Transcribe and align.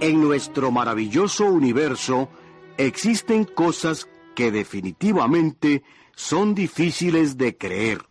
En 0.00 0.20
nuestro 0.20 0.70
maravilloso 0.70 1.46
universo 1.46 2.28
existen 2.76 3.44
cosas 3.44 4.08
que 4.34 4.52
definitivamente 4.52 5.82
son 6.14 6.54
difíciles 6.54 7.38
de 7.38 7.56
creer. 7.56 8.04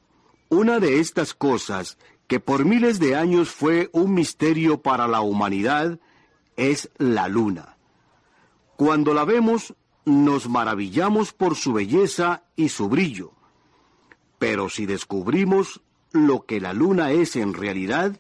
Una 0.49 0.79
de 0.79 0.99
estas 0.99 1.33
cosas, 1.33 1.97
que 2.27 2.39
por 2.39 2.65
miles 2.65 2.99
de 2.99 3.15
años 3.15 3.49
fue 3.49 3.89
un 3.93 4.13
misterio 4.13 4.81
para 4.81 5.07
la 5.07 5.21
humanidad, 5.21 5.99
es 6.55 6.89
la 6.97 7.27
luna. 7.27 7.77
Cuando 8.75 9.13
la 9.13 9.25
vemos, 9.25 9.75
nos 10.05 10.49
maravillamos 10.49 11.33
por 11.33 11.55
su 11.55 11.73
belleza 11.73 12.43
y 12.55 12.69
su 12.69 12.89
brillo. 12.89 13.33
Pero 14.39 14.69
si 14.69 14.85
descubrimos 14.85 15.81
lo 16.25 16.45
que 16.45 16.59
la 16.59 16.73
luna 16.73 17.11
es 17.11 17.35
en 17.35 17.53
realidad, 17.53 18.17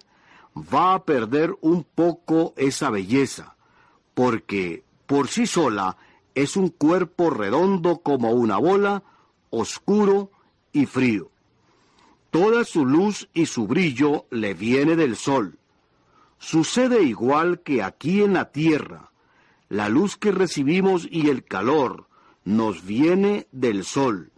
va 0.55 0.93
a 0.93 1.05
perder 1.05 1.55
un 1.61 1.83
poco 1.83 2.53
esa 2.57 2.89
belleza, 2.89 3.55
porque 4.13 4.83
por 5.05 5.29
sí 5.29 5.47
sola 5.47 5.97
es 6.35 6.55
un 6.55 6.69
cuerpo 6.69 7.29
redondo 7.29 8.01
como 8.01 8.31
una 8.31 8.57
bola, 8.57 9.03
oscuro 9.49 10.31
y 10.71 10.85
frío. 10.85 11.31
Toda 12.29 12.65
su 12.65 12.85
luz 12.85 13.29
y 13.33 13.45
su 13.45 13.65
brillo 13.65 14.25
le 14.29 14.53
viene 14.53 14.95
del 14.95 15.15
sol. 15.15 15.57
Sucede 16.37 17.01
igual 17.03 17.61
que 17.61 17.81
aquí 17.81 18.21
en 18.21 18.33
la 18.33 18.51
tierra. 18.51 19.11
La 19.69 19.89
luz 19.89 20.17
que 20.17 20.31
recibimos 20.31 21.07
y 21.09 21.29
el 21.29 21.43
calor 21.43 22.07
nos 22.43 22.85
viene 22.85 23.47
del 23.51 23.83
sol. 23.83 24.31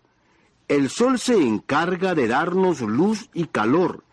El 0.69 0.91
sol 0.91 1.17
se 1.17 1.35
encarga 1.35 2.13
de 2.13 2.27
darnos 2.27 2.81
luz 2.81 3.29
y 3.33 3.47
calor, 3.47 4.03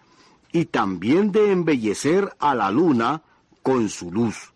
y 0.53 0.65
también 0.65 1.31
de 1.31 1.53
embellecer 1.53 2.35
a 2.39 2.55
la 2.55 2.71
luna 2.71 3.23
con 3.63 3.91
su 3.91 4.11
luz. 4.11 4.55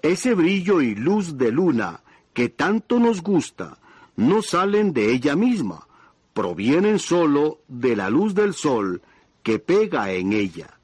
Ese 0.00 0.34
brillo 0.34 0.80
y 0.80 0.94
luz 0.94 1.36
de 1.36 1.50
luna 1.50 2.02
que 2.32 2.48
tanto 2.48 3.00
nos 3.00 3.20
gusta 3.20 3.78
no 4.14 4.42
salen 4.42 4.92
de 4.92 5.12
ella 5.12 5.34
misma, 5.34 5.88
provienen 6.34 7.00
solo 7.00 7.62
de 7.66 7.96
la 7.96 8.10
luz 8.10 8.32
del 8.32 8.54
sol 8.54 9.02
que 9.42 9.58
pega 9.58 10.12
en 10.12 10.32
ella. 10.32 10.78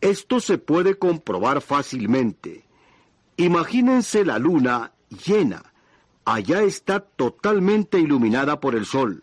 Esto 0.00 0.40
se 0.40 0.58
puede 0.58 0.98
comprobar 0.98 1.60
fácilmente. 1.60 2.64
Imagínense 3.36 4.24
la 4.24 4.40
luna 4.40 4.90
llena. 5.24 5.62
Allá 6.26 6.64
está 6.64 6.98
totalmente 6.98 8.00
iluminada 8.00 8.58
por 8.58 8.74
el 8.74 8.84
sol. 8.84 9.22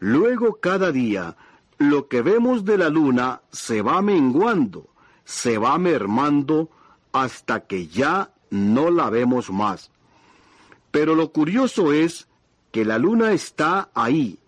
Luego 0.00 0.54
cada 0.54 0.90
día 0.90 1.36
lo 1.76 2.08
que 2.08 2.22
vemos 2.22 2.64
de 2.64 2.78
la 2.78 2.88
luna 2.88 3.42
se 3.52 3.82
va 3.82 4.00
menguando, 4.00 4.88
se 5.24 5.58
va 5.58 5.76
mermando 5.76 6.70
hasta 7.12 7.66
que 7.66 7.88
ya 7.88 8.32
no 8.48 8.90
la 8.90 9.10
vemos 9.10 9.50
más. 9.50 9.90
Pero 10.90 11.14
lo 11.14 11.30
curioso 11.30 11.92
es 11.92 12.26
que 12.72 12.86
la 12.86 12.96
luna 12.96 13.32
está 13.32 13.90
ahí. 13.92 14.38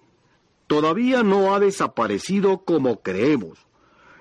Todavía 0.67 1.23
no 1.23 1.55
ha 1.55 1.61
desaparecido 1.61 2.65
como 2.65 3.03
creemos. 3.03 3.67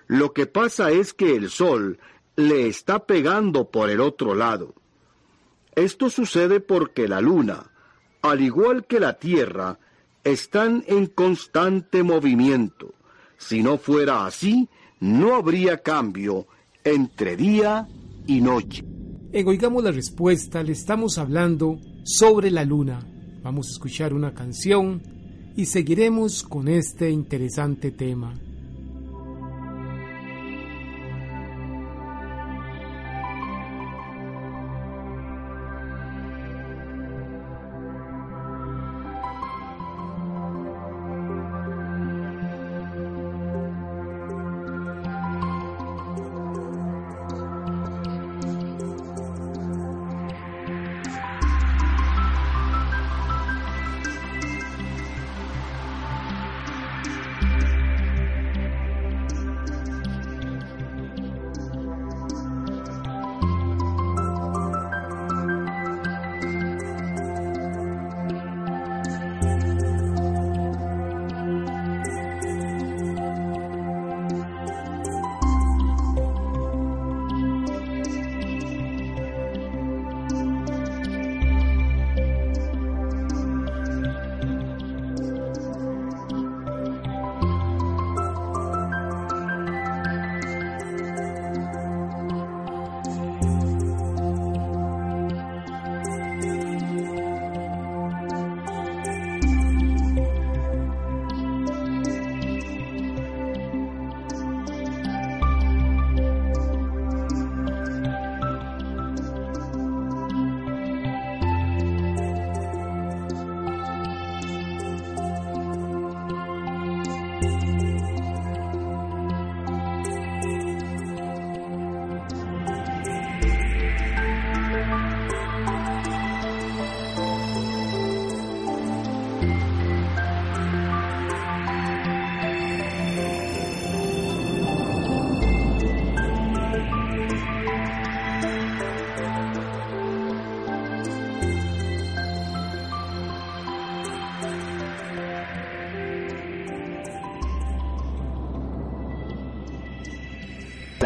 Lo 0.07 0.33
que 0.33 0.45
pasa 0.45 0.91
es 0.91 1.13
que 1.13 1.37
el 1.37 1.49
sol 1.49 1.99
le 2.35 2.67
está 2.67 3.05
pegando 3.05 3.71
por 3.71 3.89
el 3.89 4.01
otro 4.01 4.35
lado. 4.35 4.73
Esto 5.75 6.09
sucede 6.09 6.61
porque 6.61 7.07
la 7.07 7.19
luna, 7.21 7.71
al 8.21 8.41
igual 8.41 8.85
que 8.85 8.99
la 8.99 9.19
Tierra, 9.19 9.77
están 10.23 10.83
en 10.87 11.07
constante 11.07 12.01
movimiento. 12.01 12.93
Si 13.37 13.61
no 13.61 13.77
fuera 13.77 14.25
así, 14.25 14.69
no 14.99 15.35
habría 15.35 15.77
cambio 15.83 16.47
entre 16.83 17.35
día 17.35 17.87
y 18.25 18.41
noche. 18.41 18.83
En 19.33 19.47
Oigamos 19.47 19.83
la 19.83 19.91
Respuesta 19.91 20.63
le 20.63 20.71
estamos 20.71 21.17
hablando 21.17 21.79
sobre 22.03 22.51
la 22.51 22.63
luna. 22.63 23.05
Vamos 23.43 23.67
a 23.67 23.71
escuchar 23.71 24.13
una 24.13 24.33
canción 24.33 25.03
y 25.57 25.65
seguiremos 25.65 26.43
con 26.43 26.67
este 26.69 27.09
interesante 27.09 27.91
tema. 27.91 28.33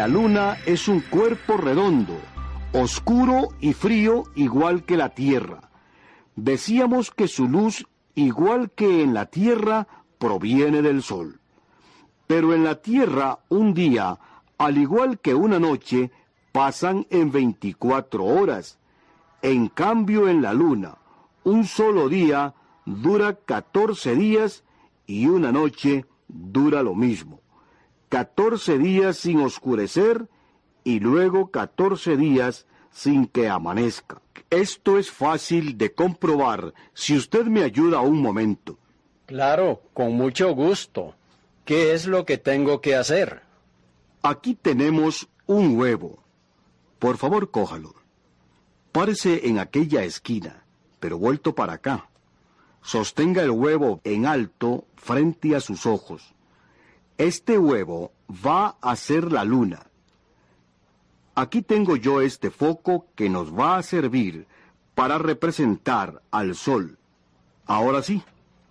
La 0.00 0.08
luna 0.08 0.56
es 0.64 0.88
un 0.88 1.00
cuerpo 1.00 1.58
redondo, 1.58 2.18
oscuro 2.72 3.48
y 3.60 3.74
frío 3.74 4.22
igual 4.34 4.84
que 4.84 4.96
la 4.96 5.10
Tierra. 5.10 5.68
Decíamos 6.36 7.10
que 7.10 7.28
su 7.28 7.46
luz, 7.46 7.86
igual 8.14 8.70
que 8.70 9.02
en 9.02 9.12
la 9.12 9.26
Tierra, 9.26 9.86
proviene 10.16 10.80
del 10.80 11.02
Sol. 11.02 11.38
Pero 12.26 12.54
en 12.54 12.64
la 12.64 12.76
Tierra 12.76 13.40
un 13.50 13.74
día, 13.74 14.18
al 14.56 14.78
igual 14.78 15.18
que 15.18 15.34
una 15.34 15.58
noche, 15.58 16.10
pasan 16.50 17.06
en 17.10 17.30
24 17.30 18.24
horas. 18.24 18.78
En 19.42 19.68
cambio 19.68 20.28
en 20.28 20.40
la 20.40 20.54
Luna, 20.54 20.96
un 21.44 21.66
solo 21.66 22.08
día 22.08 22.54
dura 22.86 23.34
14 23.34 24.16
días 24.16 24.64
y 25.06 25.26
una 25.26 25.52
noche 25.52 26.06
dura 26.26 26.82
lo 26.82 26.94
mismo. 26.94 27.42
14 28.10 28.76
días 28.78 29.18
sin 29.18 29.40
oscurecer 29.40 30.28
y 30.82 30.98
luego 30.98 31.52
14 31.52 32.16
días 32.16 32.66
sin 32.90 33.26
que 33.26 33.48
amanezca. 33.48 34.20
Esto 34.50 34.98
es 34.98 35.12
fácil 35.12 35.78
de 35.78 35.94
comprobar 35.94 36.74
si 36.92 37.16
usted 37.16 37.44
me 37.44 37.62
ayuda 37.62 38.00
un 38.00 38.20
momento. 38.20 38.78
Claro, 39.26 39.82
con 39.94 40.14
mucho 40.14 40.52
gusto. 40.56 41.14
¿Qué 41.64 41.92
es 41.94 42.08
lo 42.08 42.26
que 42.26 42.36
tengo 42.36 42.80
que 42.80 42.96
hacer? 42.96 43.42
Aquí 44.22 44.56
tenemos 44.56 45.28
un 45.46 45.78
huevo. 45.78 46.18
Por 46.98 47.16
favor, 47.16 47.52
cójalo. 47.52 47.94
Párese 48.90 49.46
en 49.46 49.60
aquella 49.60 50.02
esquina, 50.02 50.64
pero 50.98 51.16
vuelto 51.16 51.54
para 51.54 51.74
acá. 51.74 52.10
Sostenga 52.82 53.42
el 53.42 53.50
huevo 53.50 54.00
en 54.02 54.26
alto 54.26 54.84
frente 54.96 55.54
a 55.54 55.60
sus 55.60 55.86
ojos. 55.86 56.34
Este 57.20 57.58
huevo 57.58 58.12
va 58.30 58.78
a 58.80 58.96
ser 58.96 59.30
la 59.30 59.44
luna. 59.44 59.80
Aquí 61.34 61.60
tengo 61.60 61.96
yo 61.96 62.22
este 62.22 62.50
foco 62.50 63.08
que 63.14 63.28
nos 63.28 63.52
va 63.52 63.76
a 63.76 63.82
servir 63.82 64.46
para 64.94 65.18
representar 65.18 66.22
al 66.30 66.54
sol. 66.54 66.96
Ahora 67.66 68.00
sí, 68.02 68.22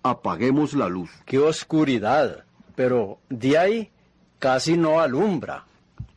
apaguemos 0.01 0.73
la 0.73 0.89
luz. 0.89 1.11
¡Qué 1.25 1.37
oscuridad! 1.37 2.43
Pero 2.73 3.19
de 3.29 3.55
ahí 3.59 3.91
casi 4.39 4.77
no 4.77 4.99
alumbra. 4.99 5.67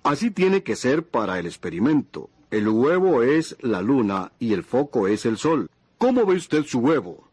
Así 0.03 0.31
tiene 0.31 0.63
que 0.63 0.75
ser 0.75 1.07
para 1.07 1.39
el 1.39 1.45
experimento. 1.45 2.31
El 2.51 2.67
huevo 2.67 3.23
es 3.23 3.59
la 3.61 3.83
luna 3.83 4.33
y 4.39 4.55
el 4.55 4.65
foco 4.65 5.07
es 5.07 5.27
el 5.27 5.37
sol. 5.37 5.69
¿Cómo 5.99 6.25
ve 6.25 6.37
usted 6.37 6.65
su 6.65 6.79
huevo? 6.79 7.29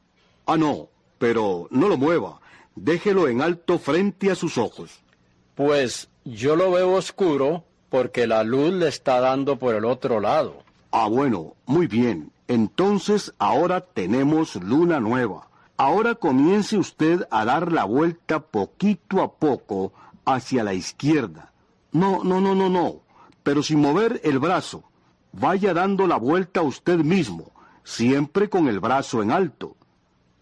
Ah, 0.45 0.57
no, 0.57 0.89
pero 1.19 1.69
no 1.71 1.87
lo 1.87 1.95
mueva. 1.95 2.41
Déjelo 2.81 3.27
en 3.27 3.41
alto 3.41 3.77
frente 3.77 4.31
a 4.31 4.35
sus 4.35 4.57
ojos. 4.57 5.01
Pues 5.53 6.09
yo 6.23 6.55
lo 6.55 6.71
veo 6.71 6.93
oscuro 6.93 7.65
porque 7.89 8.25
la 8.25 8.45
luz 8.45 8.73
le 8.73 8.87
está 8.87 9.19
dando 9.19 9.59
por 9.59 9.75
el 9.75 9.83
otro 9.83 10.21
lado. 10.21 10.63
Ah, 10.91 11.09
bueno, 11.09 11.55
muy 11.65 11.87
bien. 11.87 12.31
Entonces 12.47 13.33
ahora 13.37 13.81
tenemos 13.81 14.55
luna 14.55 15.01
nueva. 15.01 15.49
Ahora 15.75 16.15
comience 16.15 16.77
usted 16.77 17.27
a 17.31 17.43
dar 17.43 17.73
la 17.73 17.83
vuelta 17.83 18.39
poquito 18.39 19.21
a 19.21 19.33
poco 19.33 19.91
hacia 20.23 20.63
la 20.63 20.73
izquierda. 20.73 21.51
No, 21.91 22.23
no, 22.23 22.39
no, 22.39 22.55
no, 22.55 22.69
no. 22.69 23.01
Pero 23.43 23.61
sin 23.61 23.81
mover 23.81 24.21
el 24.23 24.39
brazo. 24.39 24.83
Vaya 25.33 25.73
dando 25.73 26.07
la 26.07 26.15
vuelta 26.15 26.61
usted 26.61 26.99
mismo, 26.99 27.51
siempre 27.83 28.49
con 28.49 28.69
el 28.69 28.79
brazo 28.79 29.21
en 29.21 29.31
alto. 29.31 29.75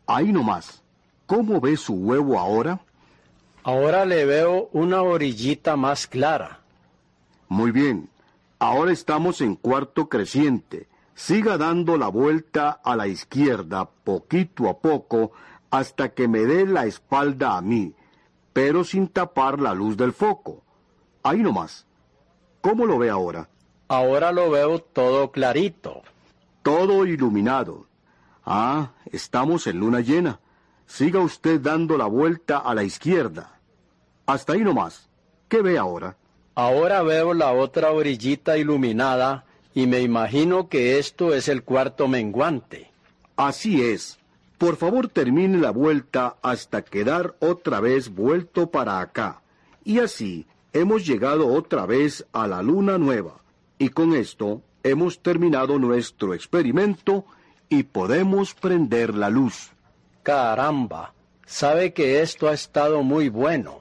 Ahí 0.06 0.32
nomás. 0.32 0.84
¿Cómo 1.28 1.60
ve 1.60 1.76
su 1.76 1.94
huevo 1.94 2.40
ahora? 2.40 2.80
Ahora 3.64 4.06
le 4.06 4.26
veo 4.26 4.70
una 4.72 5.02
orillita 5.02 5.76
más 5.76 6.08
clara. 6.08 6.62
Muy 7.50 7.72
bien. 7.72 8.10
Ahora 8.60 8.94
estamos 8.94 9.42
en 9.42 9.56
cuarto 9.56 10.08
creciente. 10.08 10.88
Siga 11.16 11.58
dando 11.58 11.98
la 11.98 12.08
vuelta 12.08 12.80
a 12.82 12.96
la 12.96 13.08
izquierda 13.08 13.90
poquito 14.06 14.70
a 14.70 14.80
poco 14.80 15.34
hasta 15.70 16.14
que 16.14 16.30
me 16.30 16.40
dé 16.46 16.66
la 16.66 16.86
espalda 16.86 17.58
a 17.58 17.62
mí, 17.62 17.94
pero 18.54 18.86
sin 18.86 19.10
tapar 19.10 19.60
la 19.60 19.74
luz 19.74 19.98
del 19.98 20.14
foco. 20.14 20.64
Ahí 21.24 21.40
nomás. 21.40 21.86
¿Cómo 22.62 22.86
lo 22.86 22.98
ve 22.98 23.10
ahora? 23.10 23.50
Ahora 23.90 24.32
lo 24.32 24.50
veo 24.50 24.80
todo 24.80 25.32
clarito. 25.32 26.04
Todo 26.64 27.06
iluminado. 27.06 27.86
Ah, 28.46 28.92
estamos 29.12 29.68
en 29.68 29.80
luna 29.80 30.00
llena. 30.00 30.40
Siga 30.88 31.20
usted 31.20 31.62
dando 31.62 31.98
la 31.98 32.06
vuelta 32.06 32.58
a 32.58 32.74
la 32.74 32.84
izquierda. 32.84 33.60
Hasta 34.26 34.54
ahí 34.54 34.62
nomás. 34.62 35.08
¿Qué 35.48 35.62
ve 35.62 35.78
ahora? 35.78 36.18
Ahora 36.56 37.04
veo 37.04 37.34
la 37.34 37.52
otra 37.52 37.92
orillita 37.92 38.58
iluminada 38.58 39.46
y 39.76 39.86
me 39.86 40.02
imagino 40.02 40.70
que 40.70 40.98
esto 40.98 41.36
es 41.36 41.50
el 41.50 41.62
cuarto 41.64 42.08
menguante. 42.08 42.90
Así 43.36 43.84
es. 43.84 44.18
Por 44.58 44.78
favor 44.78 45.08
termine 45.08 45.60
la 45.60 45.70
vuelta 45.70 46.38
hasta 46.42 46.82
quedar 46.82 47.36
otra 47.40 47.80
vez 47.80 48.10
vuelto 48.10 48.72
para 48.72 49.00
acá. 49.02 49.42
Y 49.84 50.00
así 50.00 50.48
hemos 50.74 51.06
llegado 51.06 51.48
otra 51.54 51.86
vez 51.86 52.26
a 52.34 52.48
la 52.48 52.64
luna 52.64 52.98
nueva. 52.98 53.36
Y 53.78 53.90
con 53.90 54.16
esto 54.16 54.64
hemos 54.82 55.20
terminado 55.20 55.78
nuestro 55.78 56.34
experimento 56.34 57.26
y 57.70 57.84
podemos 57.84 58.56
prender 58.56 59.14
la 59.14 59.30
luz. 59.30 59.72
Caramba, 60.28 61.14
sabe 61.46 61.94
que 61.94 62.22
esto 62.22 62.50
ha 62.50 62.54
estado 62.54 63.02
muy 63.02 63.30
bueno. 63.30 63.80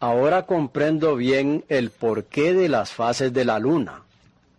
Ahora 0.00 0.44
comprendo 0.44 1.16
bien 1.16 1.64
el 1.70 1.88
porqué 1.88 2.52
de 2.52 2.68
las 2.68 2.92
fases 2.92 3.32
de 3.32 3.46
la 3.46 3.58
luna. 3.58 4.02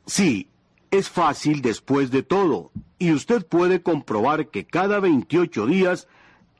Sí, 0.07 0.47
es 0.89 1.07
fácil 1.07 1.61
después 1.61 2.09
de 2.09 2.23
todo, 2.23 2.71
y 2.97 3.11
usted 3.11 3.45
puede 3.45 3.83
comprobar 3.83 4.47
que 4.47 4.65
cada 4.65 4.99
28 4.99 5.67
días 5.67 6.07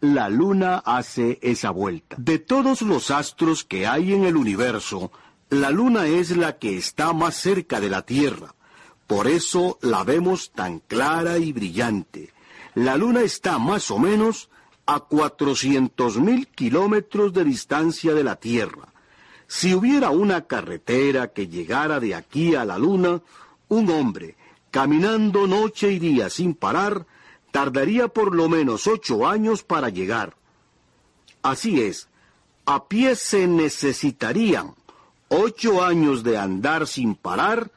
la 0.01 0.29
luna 0.29 0.83
hace 0.85 1.39
esa 1.41 1.71
vuelta. 1.71 2.15
De 2.19 2.37
todos 2.37 2.83
los 2.83 3.09
astros 3.09 3.63
que 3.63 3.87
hay 3.87 4.13
en 4.13 4.23
el 4.23 4.37
universo, 4.37 5.11
la 5.49 5.71
luna 5.71 6.05
es 6.05 6.37
la 6.37 6.59
que 6.59 6.77
está 6.77 7.11
más 7.11 7.33
cerca 7.33 7.79
de 7.79 7.89
la 7.89 8.03
Tierra. 8.03 8.53
Por 9.07 9.27
eso 9.27 9.79
la 9.81 10.03
vemos 10.03 10.51
tan 10.51 10.77
clara 10.77 11.39
y 11.39 11.53
brillante. 11.53 12.31
La 12.75 12.97
luna 12.97 13.21
está 13.21 13.57
más 13.57 13.89
o 13.89 13.97
menos 13.97 14.51
a 14.91 15.01
400 15.01 16.17
mil 16.17 16.47
kilómetros 16.47 17.31
de 17.31 17.43
distancia 17.43 18.15
de 18.15 18.23
la 18.23 18.37
Tierra. 18.37 18.87
Si 19.45 19.75
hubiera 19.75 20.09
una 20.09 20.47
carretera 20.47 21.27
que 21.27 21.47
llegara 21.47 21.99
de 21.99 22.15
aquí 22.15 22.55
a 22.55 22.65
la 22.65 22.79
luna, 22.79 23.21
un 23.67 23.91
hombre, 23.91 24.35
caminando 24.71 25.45
noche 25.45 25.91
y 25.91 25.99
día 25.99 26.31
sin 26.31 26.55
parar, 26.55 27.05
tardaría 27.51 28.07
por 28.07 28.33
lo 28.33 28.49
menos 28.49 28.87
ocho 28.87 29.27
años 29.27 29.61
para 29.61 29.89
llegar. 29.89 30.35
Así 31.43 31.83
es, 31.83 32.07
a 32.65 32.85
pie 32.85 33.15
se 33.15 33.45
necesitarían 33.45 34.73
ocho 35.27 35.83
años 35.83 36.23
de 36.23 36.39
andar 36.39 36.87
sin 36.87 37.13
parar 37.13 37.69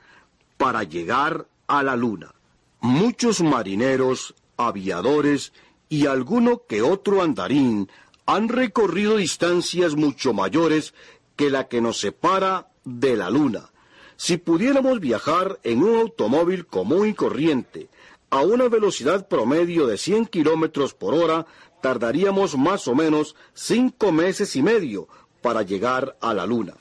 para 0.57 0.83
llegar 0.83 1.47
a 1.67 1.83
la 1.83 1.95
luna. 1.95 2.33
Muchos 2.81 3.43
marineros, 3.43 4.35
aviadores 4.57 5.53
y 5.93 6.07
alguno 6.07 6.63
que 6.67 6.81
otro 6.81 7.21
andarín 7.21 7.91
han 8.25 8.49
recorrido 8.49 9.19
distancias 9.19 9.95
mucho 9.95 10.33
mayores 10.33 10.95
que 11.37 11.51
la 11.51 11.69
que 11.69 11.83
nos 11.83 12.01
separa 12.01 12.69
de 12.83 13.15
la 13.15 13.29
luna. 13.29 13.73
Si 14.17 14.39
pudiéramos 14.39 15.01
viajar 15.01 15.61
en 15.65 15.83
un 15.83 15.99
automóvil 15.99 16.65
común 16.65 17.09
y 17.09 17.13
corriente 17.13 17.91
a 18.31 18.41
una 18.41 18.71
velocidad 18.71 19.29
promedio 19.29 19.87
de 19.87 19.99
100 19.99 20.29
kilómetros 20.29 20.95
por 20.95 21.13
hora, 21.13 21.45
tardaríamos 21.83 22.57
más 22.57 22.89
o 22.89 22.95
menos 22.95 23.37
cinco 23.53 24.13
meses 24.13 24.57
y 24.57 24.63
medio 24.63 25.09
para 25.43 25.61
llegar 25.61 26.17
a 26.23 26.33
la 26.33 26.47
luna. 26.47 26.73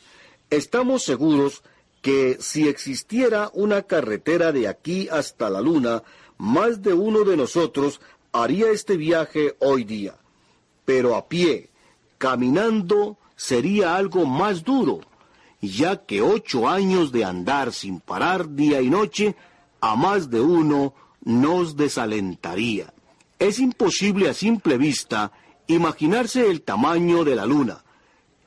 Estamos 0.50 1.04
seguros 1.04 1.64
que 2.02 2.38
si 2.40 2.70
existiera 2.70 3.52
una 3.56 3.82
carretera 3.82 4.54
de 4.54 4.70
aquí 4.70 5.10
hasta 5.10 5.50
la 5.50 5.60
luna, 5.60 6.02
más 6.38 6.82
de 6.82 6.94
uno 6.94 7.26
de 7.26 7.36
nosotros 7.36 8.00
haría 8.32 8.70
este 8.72 8.98
viaje 8.98 9.56
hoy 9.60 9.84
día. 9.84 10.16
Pero 10.86 11.16
a 11.16 11.28
pie, 11.28 11.70
caminando, 12.18 13.18
sería 13.36 13.96
algo 13.96 14.26
más 14.26 14.64
duro, 14.64 15.02
ya 15.62 16.06
que 16.06 16.22
ocho 16.22 16.68
años 16.68 17.12
de 17.12 17.26
andar 17.26 17.72
sin 17.74 18.00
parar 18.00 18.50
día 18.56 18.82
y 18.82 18.90
noche, 18.90 19.36
a 19.80 19.96
más 19.96 20.30
de 20.30 20.42
uno 20.42 20.94
nos 21.24 21.76
desalentaría. 21.76 22.94
Es 23.40 23.60
imposible 23.60 24.30
a 24.30 24.34
simple 24.34 24.78
vista 24.78 25.32
imaginarse 25.68 26.50
el 26.50 26.62
tamaño 26.62 27.24
de 27.24 27.36
la 27.36 27.46
luna, 27.46 27.84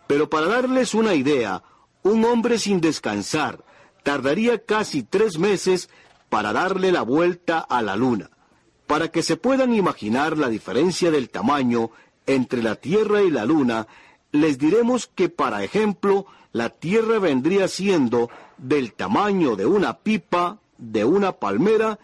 pero 0.07 0.29
para 0.29 0.47
darles 0.47 0.95
una 0.95 1.15
idea, 1.15 1.63
un 2.03 2.25
hombre 2.25 2.59
sin 2.59 2.81
descansar 2.81 3.65
tardaría 4.03 4.65
casi 4.65 5.03
tres 5.03 5.39
meses 5.39 5.89
para 6.29 6.53
darle 6.53 6.93
la 6.93 7.03
vuelta 7.03 7.59
a 7.59 7.83
la 7.83 7.97
luna. 7.97 8.31
Para 8.87 9.09
que 9.09 9.23
se 9.23 9.37
puedan 9.37 9.75
imaginar 9.75 10.37
la 10.37 10.49
diferencia 10.49 11.11
del 11.11 11.31
tamaño 11.31 11.91
entre 12.27 12.63
la 12.63 12.77
Tierra 12.77 13.23
y 13.23 13.31
la 13.31 13.45
luna, 13.45 13.87
les 14.33 14.59
diremos 14.59 15.07
que, 15.15 15.29
para 15.29 15.65
ejemplo, 15.65 16.27
la 16.53 16.71
Tierra 16.71 17.19
vendría 17.19 17.69
siendo 17.69 18.31
del 18.59 18.93
tamaño 18.93 19.57
de 19.57 19.67
una 19.67 19.99
pipa, 19.99 20.59
de 20.79 21.05
una 21.05 21.33
palmera, 21.33 21.99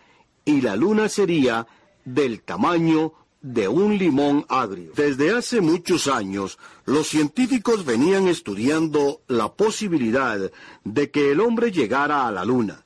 y 0.45 0.61
la 0.61 0.77
Luna 0.77 1.09
sería 1.09 1.67
del 2.05 2.43
tamaño 2.43 3.13
de 3.43 3.69
un 3.69 3.97
limón 3.97 4.45
agrio. 4.49 4.93
Desde 4.97 5.35
hace 5.35 5.61
muchos 5.61 6.09
años, 6.09 6.59
los 6.85 7.09
científicos 7.09 7.85
venían 7.85 8.29
estudiando 8.29 9.23
la 9.29 9.53
posibilidad 9.53 10.51
de 10.85 11.11
que 11.11 11.31
el 11.33 11.41
hombre 11.41 11.71
llegara 11.73 12.27
a 12.27 12.33
la 12.33 12.45
Luna. 12.45 12.85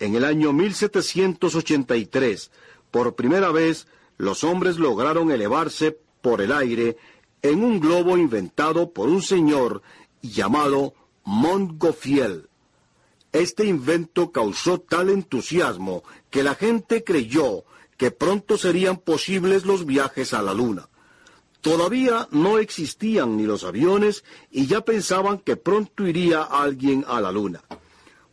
En 0.00 0.14
el 0.16 0.24
año 0.24 0.52
1783, 0.52 2.50
por 2.94 3.16
primera 3.16 3.50
vez, 3.50 3.88
los 4.18 4.44
hombres 4.44 4.78
lograron 4.78 5.32
elevarse 5.32 5.98
por 6.22 6.40
el 6.40 6.52
aire 6.52 6.96
en 7.42 7.64
un 7.64 7.80
globo 7.80 8.16
inventado 8.16 8.92
por 8.92 9.08
un 9.08 9.20
señor 9.20 9.82
llamado 10.22 10.94
Montgolfier. 11.24 12.48
Este 13.32 13.64
invento 13.66 14.30
causó 14.30 14.78
tal 14.78 15.10
entusiasmo 15.10 16.04
que 16.30 16.44
la 16.44 16.54
gente 16.54 17.02
creyó 17.02 17.64
que 17.96 18.12
pronto 18.12 18.56
serían 18.56 18.98
posibles 18.98 19.64
los 19.64 19.86
viajes 19.86 20.32
a 20.32 20.40
la 20.40 20.54
Luna. 20.54 20.88
Todavía 21.62 22.28
no 22.30 22.58
existían 22.60 23.36
ni 23.36 23.42
los 23.42 23.64
aviones 23.64 24.22
y 24.52 24.68
ya 24.68 24.82
pensaban 24.82 25.38
que 25.38 25.56
pronto 25.56 26.06
iría 26.06 26.44
alguien 26.44 27.04
a 27.08 27.20
la 27.20 27.32
Luna. 27.32 27.60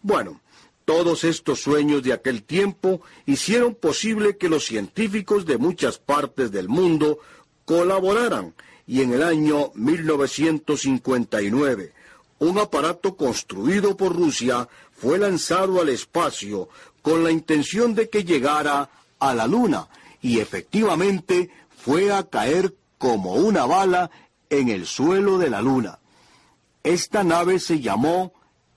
Bueno, 0.04 0.40
todos 0.86 1.24
estos 1.24 1.62
sueños 1.62 2.04
de 2.04 2.14
aquel 2.14 2.44
tiempo 2.44 3.02
hicieron 3.26 3.74
posible 3.76 4.38
que 4.38 4.50
los 4.50 4.66
científicos 4.66 5.46
de 5.46 5.58
muchas 5.58 5.98
partes 6.00 6.52
del 6.52 6.70
mundo 6.70 7.20
colaboraran 7.66 8.54
y 8.88 9.02
en 9.02 9.12
el 9.14 9.24
año 9.24 9.72
1959 9.76 11.94
un 12.40 12.58
aparato 12.58 13.16
construido 13.16 13.96
por 13.96 14.16
Rusia 14.16 14.68
fue 14.92 15.20
lanzado 15.20 15.80
al 15.80 15.90
espacio 15.90 16.70
con 17.02 17.24
la 17.24 17.32
intención 17.32 17.94
de 17.94 18.10
que 18.10 18.24
llegara 18.24 18.90
a 19.20 19.36
la 19.36 19.46
Luna 19.46 19.88
y 20.22 20.40
efectivamente 20.40 21.52
fue 21.78 22.12
a 22.12 22.24
caer 22.24 22.74
como 22.98 23.36
una 23.36 23.66
bala 23.66 24.10
en 24.50 24.70
el 24.70 24.88
suelo 24.88 25.38
de 25.38 25.50
la 25.50 25.62
Luna. 25.62 26.00
Esta 26.84 27.24
nave 27.24 27.60
se 27.60 27.80
llamó 27.80 28.34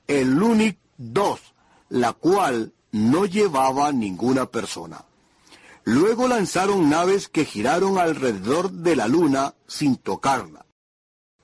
el 0.06 0.34
Lunik 0.34 0.78
2, 0.98 1.40
la 1.88 2.12
cual 2.12 2.72
no 2.92 3.26
llevaba 3.26 3.92
ninguna 3.92 4.46
persona. 4.46 5.04
Luego 5.84 6.28
lanzaron 6.28 6.88
naves 6.88 7.28
que 7.28 7.44
giraron 7.44 7.98
alrededor 7.98 8.70
de 8.70 8.96
la 8.96 9.06
Luna 9.06 9.54
sin 9.66 9.96
tocarla. 9.96 10.64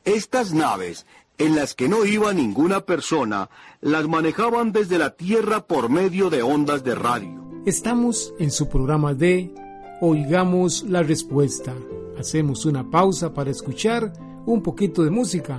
Estas 0.04 0.54
naves, 0.54 1.04
en 1.37 1.56
las 1.56 1.75
que 1.75 1.88
no 1.88 2.06
iba 2.06 2.32
ninguna 2.32 2.80
persona, 2.87 3.50
las 3.80 4.09
manejaban 4.09 4.73
desde 4.73 4.99
la 4.99 5.11
Tierra 5.11 5.66
por 5.66 5.90
medio 5.90 6.30
de 6.30 6.42
ondas 6.42 6.85
de 6.85 6.94
radio. 6.94 7.40
Estamos 7.66 8.32
en 8.38 8.50
su 8.50 8.68
programa 8.68 9.12
de 9.12 9.52
Oigamos 10.00 10.85
la 10.85 11.02
Respuesta. 11.02 11.75
Hacemos 12.18 12.64
una 12.64 12.90
pausa 12.90 13.35
para 13.35 13.50
escuchar 13.50 14.12
un 14.47 14.62
poquito 14.62 15.02
de 15.02 15.11
música 15.11 15.59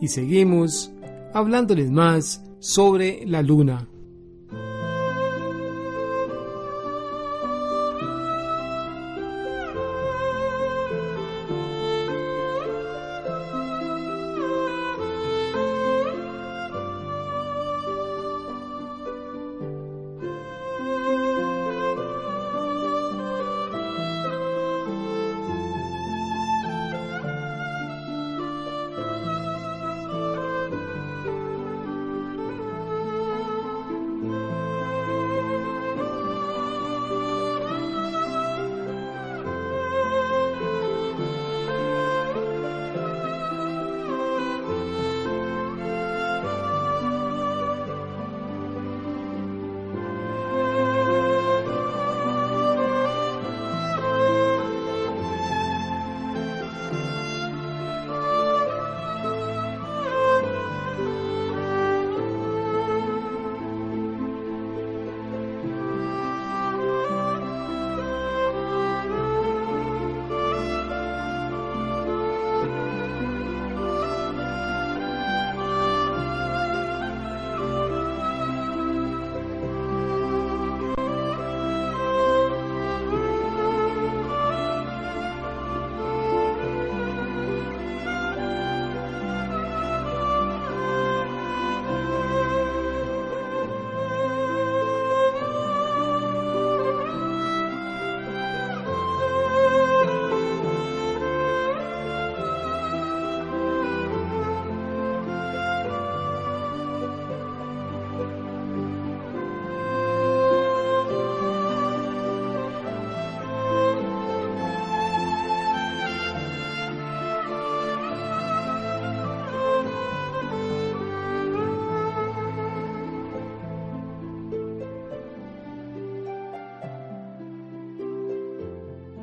y 0.00 0.08
seguimos 0.08 0.90
hablándoles 1.32 1.90
más 1.90 2.42
sobre 2.58 3.24
la 3.24 3.40
luna. 3.40 3.88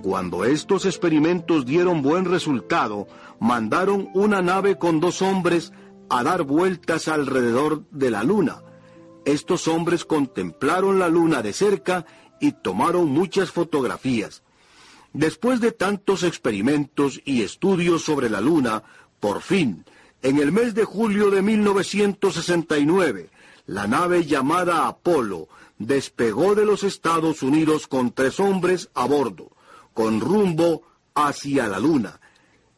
Cuando 0.06 0.46
estos 0.46 0.86
experimentos 0.86 1.66
dieron 1.66 2.04
buen 2.04 2.26
resultado, 2.26 3.08
mandaron 3.40 4.08
una 4.14 4.44
nave 4.44 4.78
con 4.78 5.00
dos 5.00 5.24
hombres 5.24 5.74
a 6.12 6.22
dar 6.22 6.44
vueltas 6.44 7.08
alrededor 7.08 7.90
de 7.90 8.12
la 8.12 8.24
luna. 8.24 8.62
Estos 9.26 9.68
hombres 9.68 10.06
contemplaron 10.06 11.00
la 11.00 11.10
luna 11.10 11.42
de 11.42 11.54
cerca 11.54 12.06
y 12.40 12.52
tomaron 12.52 13.10
muchas 13.10 13.50
fotografías. 13.50 14.44
Después 15.12 15.60
de 15.60 15.72
tantos 15.72 16.22
experimentos 16.22 17.20
y 17.26 17.42
estudios 17.42 18.04
sobre 18.04 18.30
la 18.30 18.42
luna, 18.42 18.84
por 19.20 19.42
fin, 19.42 19.86
en 20.22 20.38
el 20.38 20.52
mes 20.52 20.76
de 20.76 20.84
julio 20.84 21.32
de 21.32 21.42
1969, 21.42 23.32
la 23.66 23.88
nave 23.88 24.24
llamada 24.24 24.88
Apolo 24.88 25.48
despegó 25.80 26.54
de 26.54 26.68
los 26.68 26.84
Estados 26.84 27.42
Unidos 27.42 27.88
con 27.88 28.12
tres 28.12 28.40
hombres 28.40 28.92
a 28.94 29.08
bordo 29.08 29.55
con 29.96 30.20
rumbo 30.20 30.84
hacia 31.16 31.68
la 31.68 31.80
Luna. 31.80 32.20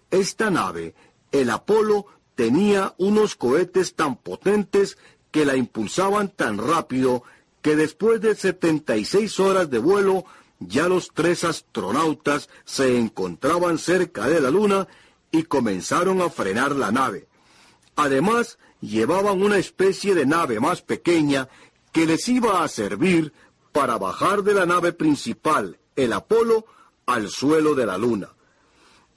Esta 0.09 0.49
nave, 0.49 0.93
el 1.33 1.49
Apolo, 1.49 2.05
tenía 2.35 2.93
unos 2.99 3.35
cohetes 3.35 3.95
tan 3.95 4.15
potentes 4.15 4.97
que 5.31 5.43
la 5.43 5.57
impulsaban 5.57 6.29
tan 6.29 6.59
rápido 6.59 7.23
que 7.61 7.75
después 7.75 8.21
de 8.21 8.35
76 8.35 9.39
horas 9.41 9.69
de 9.69 9.79
vuelo 9.79 10.25
ya 10.59 10.87
los 10.87 11.11
tres 11.13 11.43
astronautas 11.43 12.49
se 12.63 12.97
encontraban 12.97 13.79
cerca 13.79 14.27
de 14.27 14.39
la 14.39 14.51
Luna 14.51 14.87
y 15.31 15.43
comenzaron 15.43 16.21
a 16.21 16.29
frenar 16.29 16.75
la 16.75 16.91
nave. 16.91 17.27
Además, 17.95 18.59
llevaban 18.79 19.41
una 19.41 19.57
especie 19.57 20.13
de 20.13 20.27
nave 20.27 20.59
más 20.59 20.83
pequeña 20.83 21.49
que 21.91 22.05
les 22.05 22.27
iba 22.29 22.63
a 22.63 22.67
servir 22.67 23.33
para 23.71 23.97
bajar 23.97 24.43
de 24.43 24.53
la 24.53 24.67
nave 24.67 24.93
principal, 24.93 25.79
el 25.95 26.13
Apolo, 26.13 26.65
al 27.07 27.29
suelo 27.29 27.73
de 27.73 27.85
la 27.85 27.97
Luna. 27.97 28.29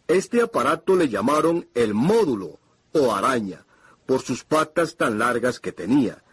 Este 0.09 0.40
aparato 0.40 0.97
le 0.97 1.09
llamaron 1.09 1.68
el 1.75 1.92
módulo 1.92 2.59
o 2.92 3.14
araña, 3.14 3.66
por 4.06 4.23
sus 4.23 4.44
patas 4.44 4.97
tan 4.97 5.18
largas 5.18 5.61
que 5.61 5.73
tenía. 5.73 6.25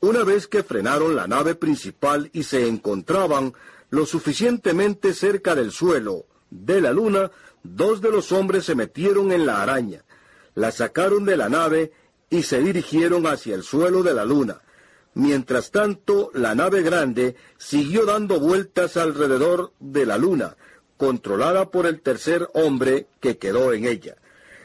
Una 0.00 0.22
vez 0.22 0.46
que 0.46 0.62
frenaron 0.62 1.16
la 1.16 1.26
nave 1.26 1.54
principal 1.54 2.30
y 2.32 2.44
se 2.44 2.68
encontraban 2.68 3.52
lo 3.90 4.06
suficientemente 4.06 5.12
cerca 5.12 5.54
del 5.54 5.72
suelo 5.72 6.26
de 6.50 6.80
la 6.80 6.92
luna, 6.92 7.30
dos 7.62 8.00
de 8.00 8.10
los 8.10 8.30
hombres 8.32 8.64
se 8.64 8.74
metieron 8.74 9.32
en 9.32 9.44
la 9.44 9.62
araña, 9.62 10.04
la 10.54 10.70
sacaron 10.70 11.24
de 11.24 11.36
la 11.36 11.48
nave 11.48 11.92
y 12.30 12.42
se 12.42 12.60
dirigieron 12.60 13.26
hacia 13.26 13.54
el 13.54 13.62
suelo 13.62 14.02
de 14.02 14.14
la 14.14 14.24
luna. 14.24 14.60
Mientras 15.14 15.70
tanto, 15.70 16.30
la 16.34 16.54
nave 16.54 16.82
grande 16.82 17.34
siguió 17.56 18.04
dando 18.06 18.38
vueltas 18.38 18.96
alrededor 18.96 19.72
de 19.80 20.06
la 20.06 20.16
luna, 20.16 20.56
controlada 20.98 21.70
por 21.70 21.86
el 21.86 22.02
tercer 22.02 22.50
hombre 22.52 23.06
que 23.20 23.38
quedó 23.38 23.72
en 23.72 23.86
ella. 23.86 24.16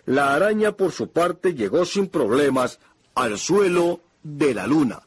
La 0.05 0.33
araña, 0.33 0.73
por 0.73 0.91
su 0.91 1.11
parte, 1.11 1.53
llegó 1.53 1.85
sin 1.85 2.09
problemas 2.09 2.79
al 3.15 3.39
suelo 3.39 4.01
de 4.23 4.53
la 4.53 4.67
luna. 4.67 5.03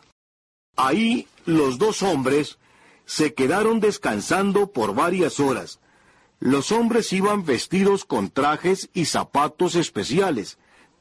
Ahí 0.77 1.29
los 1.45 1.79
dos 1.79 2.03
hombres 2.03 2.59
se 3.05 3.35
quedaron 3.35 3.81
descansando 3.81 4.73
por 4.73 4.95
varias 4.95 5.39
horas. 5.41 5.81
Los 6.39 6.73
hombres 6.73 7.13
iban 7.13 7.45
vestidos 7.45 8.05
con 8.05 8.31
trajes 8.31 8.89
y 8.95 9.07
zapatos 9.07 9.75
especiales 9.75 10.59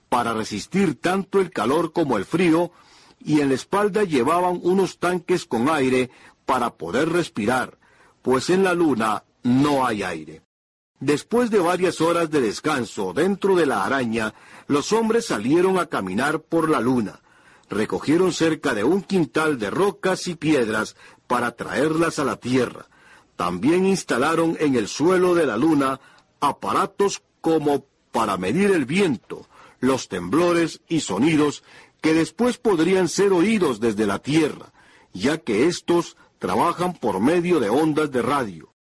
para 0.09 0.33
resistir 0.33 0.99
tanto 0.99 1.39
el 1.39 1.51
calor 1.51 1.91
como 1.93 2.17
el 2.17 2.25
frío, 2.25 2.71
y 3.19 3.41
en 3.41 3.49
la 3.49 3.55
espalda 3.55 4.03
llevaban 4.03 4.59
unos 4.61 4.99
tanques 4.99 5.45
con 5.45 5.69
aire 5.69 6.11
para 6.45 6.75
poder 6.75 7.09
respirar, 7.09 7.77
pues 8.21 8.49
en 8.49 8.63
la 8.63 8.73
luna 8.73 9.23
no 9.45 9.85
hay 9.85 10.01
aire. 10.01 10.41
Después 10.99 11.51
de 11.51 11.59
varias 11.59 12.01
horas 12.01 12.31
de 12.31 12.41
descanso 12.41 13.13
dentro 13.13 13.55
de 13.55 13.67
la 13.67 13.85
araña, 13.85 14.33
los 14.67 14.91
hombres 14.91 15.27
salieron 15.27 15.77
a 15.77 15.85
caminar 15.85 16.41
por 16.41 16.67
la 16.67 16.79
luna. 16.79 17.21
Recogieron 17.69 18.33
cerca 18.33 18.73
de 18.73 18.83
un 18.83 19.03
quintal 19.03 19.59
de 19.59 19.69
rocas 19.69 20.27
y 20.27 20.33
piedras 20.33 20.95
para 21.27 21.51
traerlas 21.51 22.17
a 22.17 22.23
la 22.23 22.37
Tierra. 22.37 22.87
También 23.35 23.85
instalaron 23.85 24.57
en 24.59 24.75
el 24.75 24.87
suelo 24.87 25.35
de 25.35 25.45
la 25.45 25.57
luna 25.57 25.99
aparatos 26.39 27.21
como 27.39 27.85
para 28.11 28.37
medir 28.37 28.71
el 28.71 28.85
viento, 28.85 29.47
los 29.79 30.07
temblores 30.07 30.81
y 30.87 31.01
sonidos 31.01 31.63
que 32.01 32.13
después 32.13 32.57
podrían 32.57 33.09
ser 33.09 33.31
oídos 33.31 33.79
desde 33.79 34.07
la 34.07 34.17
Tierra, 34.19 34.73
ya 35.13 35.37
que 35.37 35.67
estos 35.67 36.17
trabajan 36.39 36.93
por 36.93 37.19
medio 37.19 37.59
de 37.59 37.69
ondas 37.69 38.09
de 38.11 38.23
radio. 38.23 38.74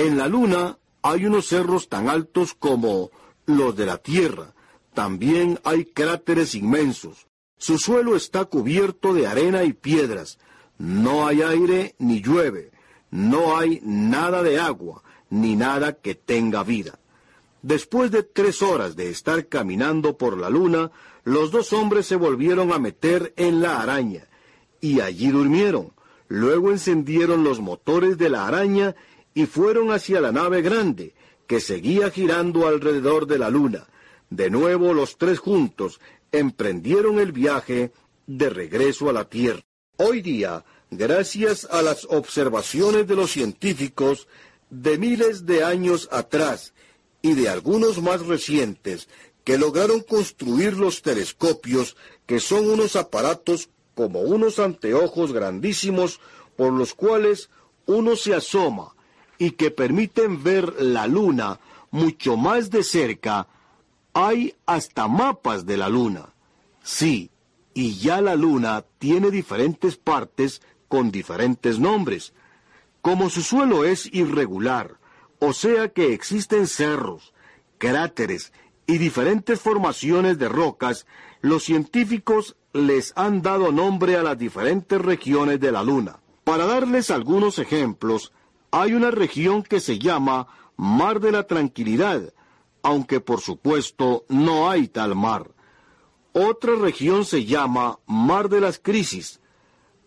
En 0.00 0.16
la 0.16 0.28
Luna 0.28 0.78
hay 1.02 1.26
unos 1.26 1.48
cerros 1.48 1.90
tan 1.90 2.08
altos 2.08 2.54
como 2.54 3.10
los 3.44 3.76
de 3.76 3.84
la 3.84 3.98
Tierra. 3.98 4.54
También 4.94 5.60
hay 5.62 5.84
cráteres 5.84 6.54
inmensos. 6.54 7.26
Su 7.58 7.76
suelo 7.76 8.16
está 8.16 8.46
cubierto 8.46 9.12
de 9.12 9.26
arena 9.26 9.62
y 9.64 9.74
piedras. 9.74 10.38
No 10.78 11.26
hay 11.26 11.42
aire 11.42 11.96
ni 11.98 12.22
llueve. 12.22 12.70
No 13.10 13.58
hay 13.58 13.82
nada 13.84 14.42
de 14.42 14.58
agua, 14.58 15.02
ni 15.28 15.54
nada 15.54 15.92
que 15.92 16.14
tenga 16.14 16.64
vida. 16.64 16.98
Después 17.60 18.10
de 18.10 18.22
tres 18.22 18.62
horas 18.62 18.96
de 18.96 19.10
estar 19.10 19.48
caminando 19.48 20.16
por 20.16 20.38
la 20.38 20.48
luna, 20.48 20.90
los 21.24 21.50
dos 21.50 21.74
hombres 21.74 22.06
se 22.06 22.16
volvieron 22.16 22.72
a 22.72 22.78
meter 22.78 23.34
en 23.36 23.60
la 23.60 23.82
araña, 23.82 24.28
y 24.80 25.00
allí 25.00 25.28
durmieron. 25.28 25.92
Luego 26.28 26.70
encendieron 26.70 27.44
los 27.44 27.60
motores 27.60 28.16
de 28.16 28.30
la 28.30 28.46
araña 28.46 28.94
y 29.34 29.46
fueron 29.46 29.92
hacia 29.92 30.20
la 30.20 30.32
nave 30.32 30.62
grande, 30.62 31.14
que 31.46 31.60
seguía 31.60 32.10
girando 32.10 32.66
alrededor 32.66 33.26
de 33.26 33.38
la 33.38 33.50
luna. 33.50 33.88
De 34.28 34.50
nuevo 34.50 34.94
los 34.94 35.18
tres 35.18 35.38
juntos 35.38 36.00
emprendieron 36.32 37.18
el 37.18 37.32
viaje 37.32 37.92
de 38.26 38.50
regreso 38.50 39.10
a 39.10 39.12
la 39.12 39.24
Tierra. 39.28 39.60
Hoy 39.96 40.22
día, 40.22 40.64
gracias 40.90 41.66
a 41.70 41.82
las 41.82 42.06
observaciones 42.08 43.06
de 43.06 43.16
los 43.16 43.32
científicos 43.32 44.28
de 44.70 44.98
miles 44.98 45.46
de 45.46 45.64
años 45.64 46.08
atrás 46.12 46.72
y 47.22 47.34
de 47.34 47.48
algunos 47.48 48.00
más 48.00 48.24
recientes 48.24 49.08
que 49.44 49.58
lograron 49.58 50.00
construir 50.00 50.76
los 50.76 51.02
telescopios, 51.02 51.96
que 52.26 52.38
son 52.38 52.70
unos 52.70 52.94
aparatos 52.94 53.68
como 53.94 54.20
unos 54.20 54.58
anteojos 54.58 55.32
grandísimos 55.32 56.20
por 56.56 56.72
los 56.72 56.94
cuales 56.94 57.50
uno 57.86 58.14
se 58.14 58.34
asoma 58.34 58.94
y 59.40 59.52
que 59.52 59.70
permiten 59.70 60.44
ver 60.44 60.74
la 60.82 61.06
luna 61.06 61.58
mucho 61.90 62.36
más 62.36 62.70
de 62.70 62.84
cerca, 62.84 63.48
hay 64.12 64.54
hasta 64.66 65.08
mapas 65.08 65.64
de 65.64 65.78
la 65.78 65.88
luna. 65.88 66.34
Sí, 66.82 67.30
y 67.72 67.94
ya 67.94 68.20
la 68.20 68.36
luna 68.36 68.84
tiene 68.98 69.30
diferentes 69.30 69.96
partes 69.96 70.60
con 70.88 71.10
diferentes 71.10 71.78
nombres. 71.78 72.34
Como 73.00 73.30
su 73.30 73.40
suelo 73.40 73.84
es 73.84 74.12
irregular, 74.12 74.98
o 75.38 75.54
sea 75.54 75.88
que 75.88 76.12
existen 76.12 76.66
cerros, 76.66 77.32
cráteres 77.78 78.52
y 78.86 78.98
diferentes 78.98 79.58
formaciones 79.58 80.38
de 80.38 80.50
rocas, 80.50 81.06
los 81.40 81.64
científicos 81.64 82.56
les 82.74 83.14
han 83.16 83.40
dado 83.40 83.72
nombre 83.72 84.16
a 84.16 84.22
las 84.22 84.36
diferentes 84.36 85.00
regiones 85.00 85.60
de 85.60 85.72
la 85.72 85.82
Luna. 85.82 86.20
Para 86.44 86.66
darles 86.66 87.10
algunos 87.10 87.58
ejemplos, 87.58 88.32
hay 88.70 88.94
una 88.94 89.10
región 89.10 89.62
que 89.62 89.80
se 89.80 89.98
llama 89.98 90.46
Mar 90.76 91.20
de 91.20 91.32
la 91.32 91.46
Tranquilidad, 91.46 92.32
aunque 92.82 93.20
por 93.20 93.40
supuesto 93.40 94.24
no 94.28 94.70
hay 94.70 94.88
tal 94.88 95.14
mar. 95.14 95.50
Otra 96.32 96.76
región 96.76 97.24
se 97.24 97.44
llama 97.44 97.98
Mar 98.06 98.48
de 98.48 98.60
las 98.60 98.78
Crisis. 98.78 99.40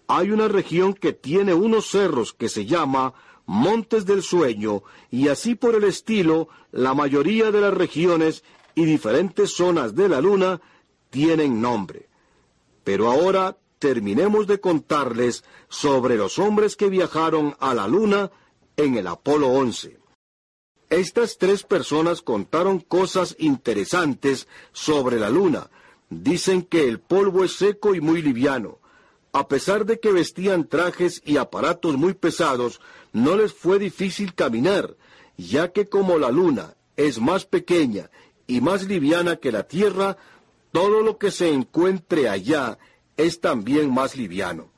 Hay 0.08 0.32
una 0.32 0.48
región 0.48 0.94
que 0.94 1.14
tiene 1.14 1.54
unos 1.54 1.88
cerros 1.90 2.34
que 2.34 2.50
se 2.50 2.66
llama 2.66 3.14
Montes 3.46 4.06
del 4.06 4.24
Sueño 4.24 4.84
y 5.12 5.28
así 5.28 5.56
por 5.56 5.76
el 5.76 5.84
estilo, 5.84 6.48
la 6.72 6.94
mayoría 6.94 7.52
de 7.52 7.60
las 7.60 7.74
regiones 7.74 8.44
y 8.74 8.86
diferentes 8.86 9.54
zonas 9.54 9.96
de 9.96 10.08
la 10.08 10.22
Luna 10.22 10.62
tienen 11.10 11.62
nombre. 11.62 12.08
Pero 12.84 13.12
ahora 13.12 13.58
terminemos 13.80 14.48
de 14.48 14.62
contarles 14.62 15.44
sobre 15.68 16.16
los 16.16 16.40
hombres 16.40 16.78
que 16.78 16.88
viajaron 16.88 17.56
a 17.60 17.74
la 17.74 17.88
Luna 17.88 18.32
en 18.78 18.98
el 18.98 19.08
Apolo 19.08 19.50
11. 19.50 19.98
Estas 20.90 21.38
tres 21.38 21.64
personas 21.64 22.22
contaron 22.22 22.80
cosas 22.80 23.36
interesantes 23.40 24.48
sobre 24.72 25.20
la 25.20 25.30
Luna. 25.30 25.70
Dicen 26.10 26.62
que 26.62 26.88
el 26.88 27.00
polvo 27.00 27.44
es 27.44 27.54
seco 27.54 27.96
y 27.96 28.02
muy 28.02 28.22
liviano. 28.22 28.80
A 29.32 29.48
pesar 29.48 29.86
de 29.86 30.00
que 30.00 30.12
vestían 30.12 30.68
trajes 30.68 31.22
y 31.26 31.38
aparatos 31.38 31.98
muy 31.98 32.14
pesados, 32.14 32.80
no 33.12 33.36
les 33.36 33.54
fue 33.54 33.80
difícil 33.80 34.36
caminar, 34.36 34.96
ya 35.38 35.72
que 35.72 35.90
como 35.90 36.20
la 36.20 36.30
Luna 36.30 36.76
es 36.96 37.20
más 37.20 37.46
pequeña 37.46 38.12
y 38.46 38.62
más 38.62 38.84
liviana 38.84 39.38
que 39.38 39.52
la 39.52 39.64
Tierra, 39.64 40.18
todo 40.72 41.02
lo 41.02 41.18
que 41.18 41.32
se 41.32 41.50
encuentre 41.50 42.30
allá 42.30 42.78
es 43.18 43.42
también 43.42 43.92
más 43.92 44.16
liviano. 44.16 44.70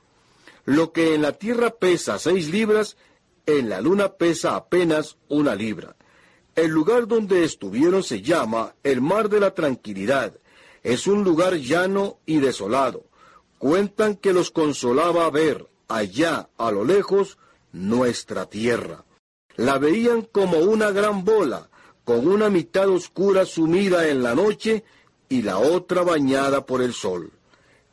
Lo 0.64 0.94
que 0.94 1.14
en 1.16 1.22
la 1.22 1.34
Tierra 1.34 1.72
pesa 1.72 2.20
seis 2.20 2.50
libras, 2.50 2.96
en 3.46 3.70
la 3.70 3.82
luna 3.82 4.14
pesa 4.14 4.56
apenas 4.56 5.18
una 5.30 5.56
libra. 5.56 5.96
El 6.56 6.72
lugar 6.72 7.08
donde 7.08 7.44
estuvieron 7.44 8.04
se 8.04 8.22
llama 8.22 8.76
el 8.84 9.02
Mar 9.02 9.30
de 9.30 9.40
la 9.40 9.52
Tranquilidad. 9.52 10.34
Es 10.84 11.08
un 11.08 11.24
lugar 11.24 11.56
llano 11.56 12.20
y 12.26 12.40
desolado. 12.40 13.06
Cuentan 13.58 14.16
que 14.16 14.34
los 14.34 14.52
consolaba 14.52 15.30
ver 15.30 15.68
allá 15.88 16.50
a 16.58 16.72
lo 16.72 16.86
lejos 16.86 17.38
nuestra 17.72 18.46
tierra. 18.46 19.04
La 19.56 19.78
veían 19.78 20.22
como 20.22 20.60
una 20.60 20.92
gran 20.92 21.26
bola, 21.26 21.70
con 22.04 22.28
una 22.28 22.50
mitad 22.50 22.88
oscura 22.90 23.46
sumida 23.46 24.08
en 24.08 24.24
la 24.24 24.36
noche 24.36 24.84
y 25.28 25.42
la 25.42 25.58
otra 25.58 26.04
bañada 26.04 26.66
por 26.66 26.82
el 26.82 26.94
sol. 26.94 27.32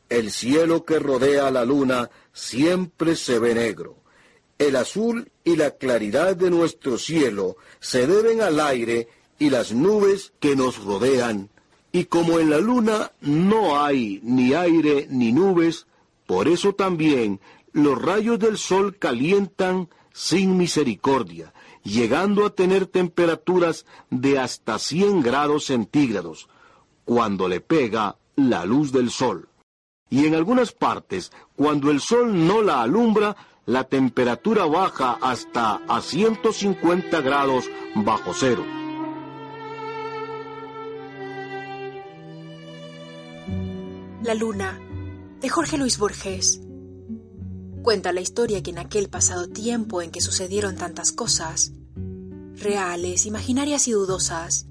El 0.09 0.31
cielo 0.31 0.85
que 0.85 0.99
rodea 0.99 1.47
a 1.47 1.51
la 1.51 1.65
luna 1.65 2.09
siempre 2.31 3.15
se 3.15 3.39
ve 3.39 3.55
negro. 3.55 4.02
El 4.57 4.75
azul 4.75 5.31
y 5.43 5.55
la 5.55 5.71
claridad 5.71 6.35
de 6.35 6.49
nuestro 6.49 6.97
cielo 6.97 7.57
se 7.79 8.07
deben 8.07 8.41
al 8.41 8.59
aire 8.59 9.07
y 9.39 9.49
las 9.49 9.73
nubes 9.73 10.33
que 10.39 10.55
nos 10.55 10.83
rodean. 10.83 11.49
Y 11.91 12.05
como 12.05 12.39
en 12.39 12.49
la 12.49 12.59
luna 12.59 13.11
no 13.21 13.83
hay 13.83 14.19
ni 14.23 14.53
aire 14.53 15.07
ni 15.09 15.31
nubes, 15.31 15.85
por 16.25 16.47
eso 16.47 16.73
también 16.73 17.39
los 17.71 18.01
rayos 18.01 18.39
del 18.39 18.57
sol 18.57 18.97
calientan 18.97 19.89
sin 20.13 20.57
misericordia, 20.57 21.53
llegando 21.83 22.45
a 22.45 22.51
tener 22.51 22.85
temperaturas 22.85 23.85
de 24.09 24.39
hasta 24.39 24.79
100 24.79 25.21
grados 25.21 25.65
centígrados, 25.65 26.47
cuando 27.03 27.47
le 27.47 27.59
pega 27.59 28.15
la 28.35 28.65
luz 28.65 28.91
del 28.91 29.09
sol. 29.09 29.49
Y 30.09 30.25
en 30.25 30.35
algunas 30.35 30.71
partes, 30.71 31.31
cuando 31.55 31.89
el 31.89 31.99
sol 31.99 32.47
no 32.47 32.61
la 32.61 32.81
alumbra, 32.81 33.35
la 33.65 33.85
temperatura 33.85 34.65
baja 34.65 35.17
hasta 35.21 35.75
a 35.87 36.01
150 36.01 37.21
grados 37.21 37.65
bajo 37.95 38.33
cero. 38.33 38.65
La 44.21 44.33
luna, 44.33 44.79
de 45.39 45.49
Jorge 45.49 45.77
Luis 45.77 45.97
Borges. 45.97 46.61
Cuenta 47.83 48.13
la 48.13 48.21
historia 48.21 48.63
que 48.63 48.71
en 48.71 48.79
aquel 48.79 49.09
pasado 49.09 49.47
tiempo 49.47 50.01
en 50.01 50.11
que 50.11 50.21
sucedieron 50.21 50.75
tantas 50.75 51.11
cosas, 51.11 51.73
reales, 52.55 53.25
imaginarias 53.25 53.87
y 53.87 53.91
dudosas, 53.91 54.67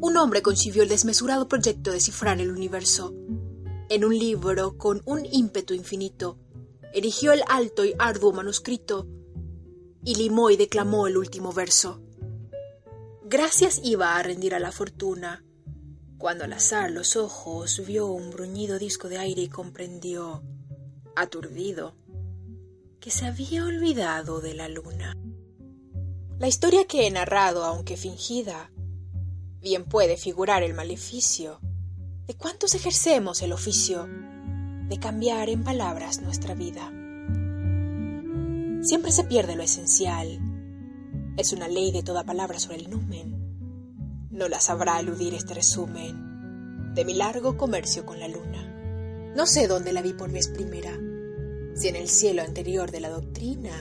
un 0.00 0.16
hombre 0.18 0.42
concibió 0.42 0.82
el 0.82 0.90
desmesurado 0.90 1.48
proyecto 1.48 1.90
de 1.90 2.00
cifrar 2.00 2.40
el 2.40 2.50
universo. 2.50 3.14
En 3.88 4.04
un 4.04 4.18
libro 4.18 4.76
con 4.76 5.00
un 5.06 5.26
ímpetu 5.30 5.72
infinito, 5.72 6.38
erigió 6.94 7.32
el 7.32 7.42
alto 7.48 7.84
y 7.84 7.94
arduo 7.98 8.32
manuscrito 8.32 9.08
y 10.04 10.14
limó 10.14 10.50
y 10.50 10.56
declamó 10.56 11.08
el 11.08 11.16
último 11.16 11.52
verso. 11.52 12.00
Gracias 13.24 13.80
iba 13.82 14.16
a 14.16 14.22
rendir 14.22 14.54
a 14.54 14.60
la 14.60 14.70
fortuna, 14.70 15.44
cuando 16.18 16.44
al 16.44 16.52
azar 16.52 16.92
los 16.92 17.16
ojos 17.16 17.82
vio 17.84 18.06
un 18.06 18.30
bruñido 18.30 18.78
disco 18.78 19.08
de 19.08 19.18
aire 19.18 19.42
y 19.42 19.48
comprendió, 19.48 20.44
aturdido, 21.16 21.96
que 23.00 23.10
se 23.10 23.26
había 23.26 23.64
olvidado 23.64 24.40
de 24.40 24.54
la 24.54 24.68
luna. 24.68 25.16
La 26.38 26.46
historia 26.46 26.86
que 26.86 27.06
he 27.06 27.10
narrado, 27.10 27.64
aunque 27.64 27.96
fingida, 27.96 28.70
bien 29.60 29.84
puede 29.84 30.16
figurar 30.16 30.62
el 30.62 30.74
maleficio 30.74 31.58
de 32.26 32.34
cuántos 32.34 32.74
ejercemos 32.74 33.42
el 33.42 33.52
oficio 33.52 34.08
de 34.88 34.98
cambiar 34.98 35.48
en 35.48 35.64
palabras 35.64 36.20
nuestra 36.20 36.54
vida. 36.54 36.90
Siempre 38.82 39.12
se 39.12 39.24
pierde 39.24 39.56
lo 39.56 39.62
esencial. 39.62 40.40
Es 41.36 41.52
una 41.52 41.68
ley 41.68 41.90
de 41.90 42.02
toda 42.02 42.24
palabra 42.24 42.58
sobre 42.58 42.76
el 42.76 42.90
numen. 42.90 44.28
No 44.30 44.48
la 44.48 44.60
sabrá 44.60 45.00
eludir 45.00 45.32
este 45.34 45.54
resumen 45.54 46.92
de 46.94 47.04
mi 47.04 47.14
largo 47.14 47.56
comercio 47.56 48.04
con 48.04 48.20
la 48.20 48.28
luna. 48.28 49.32
No 49.34 49.46
sé 49.46 49.66
dónde 49.66 49.92
la 49.92 50.02
vi 50.02 50.12
por 50.12 50.30
vez 50.30 50.48
primera, 50.48 50.92
si 51.74 51.88
en 51.88 51.96
el 51.96 52.08
cielo 52.08 52.42
anterior 52.42 52.90
de 52.90 53.00
la 53.00 53.08
doctrina, 53.08 53.72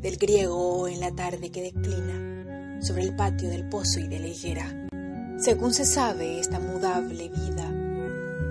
del 0.00 0.16
griego 0.16 0.80
o 0.80 0.88
en 0.88 1.00
la 1.00 1.14
tarde 1.14 1.50
que 1.50 1.62
declina, 1.62 2.80
sobre 2.82 3.04
el 3.04 3.14
patio 3.14 3.48
del 3.48 3.68
pozo 3.68 4.00
y 4.00 4.08
de 4.08 4.18
la 4.18 4.26
higuera. 4.26 4.88
Según 5.38 5.74
se 5.74 5.84
sabe, 5.84 6.40
esta 6.40 6.58
mudable 6.58 7.28
vida 7.28 7.72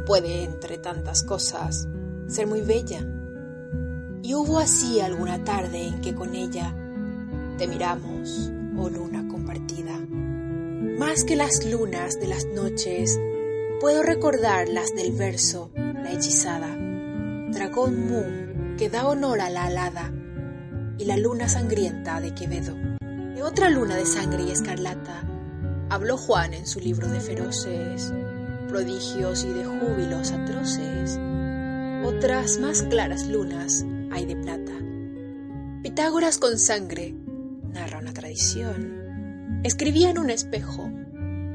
puede, 0.06 0.44
entre 0.44 0.78
tantas 0.78 1.24
cosas, 1.24 1.88
ser 2.28 2.48
muy 2.48 2.62
bella. 2.62 3.06
Y 4.22 4.34
hubo 4.34 4.60
así 4.60 5.00
alguna 5.00 5.44
tarde 5.44 5.88
en 5.88 6.02
que 6.02 6.16
con 6.16 6.36
ella 6.36 6.76
te 7.58 7.68
miramos, 7.68 8.52
oh 8.78 8.90
luna 8.90 9.28
compartida. 9.28 10.00
Más 10.98 11.24
que 11.24 11.36
las 11.36 11.66
lunas 11.66 12.20
de 12.20 12.28
las 12.28 12.46
noches, 12.46 13.20
puedo 13.80 14.04
recordar 14.04 14.68
las 14.70 14.96
del 14.96 15.12
verso, 15.14 15.72
la 15.76 16.12
hechizada, 16.12 16.76
dragón 17.52 18.08
Moon 18.08 18.76
que 18.78 18.90
da 18.90 19.08
honor 19.08 19.40
a 19.40 19.50
la 19.50 19.66
alada, 19.66 20.12
y 20.98 21.06
la 21.06 21.18
luna 21.18 21.48
sangrienta 21.48 22.20
de 22.20 22.34
Quevedo. 22.34 22.76
De 23.36 23.44
otra 23.44 23.70
luna 23.70 23.96
de 23.96 24.06
sangre 24.06 24.44
y 24.44 24.52
escarlata, 24.52 25.24
habló 25.90 26.18
Juan 26.18 26.54
en 26.54 26.66
su 26.66 26.80
libro 26.80 27.08
de 27.08 27.20
feroces 27.20 28.12
prodigios 28.76 29.46
y 29.46 29.54
de 29.54 29.64
júbilos 29.64 30.32
atroces. 30.32 31.18
Otras 32.06 32.60
más 32.60 32.84
claras 32.84 33.26
lunas 33.26 33.84
hay 34.12 34.28
de 34.28 34.36
plata. 34.36 34.74
Pitágoras 35.82 36.38
con 36.38 36.60
sangre, 36.60 37.16
narra 37.74 37.98
una 37.98 38.14
tradición, 38.14 39.60
escribía 39.64 40.12
en 40.12 40.20
un 40.20 40.30
espejo 40.30 40.88